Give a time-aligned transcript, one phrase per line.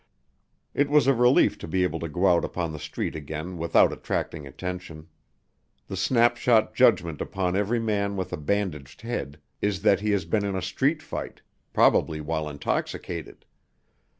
[0.73, 3.93] It was a relief to be able to go out upon the street again without
[3.93, 5.09] attracting attention.
[5.85, 10.43] The snapshot judgment upon every man with a bandaged head is that he has been
[10.43, 13.45] in a street fight probably while intoxicated.